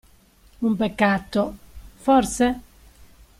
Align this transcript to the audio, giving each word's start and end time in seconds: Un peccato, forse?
Un 0.63 0.75
peccato, 0.77 1.57
forse? 1.93 2.59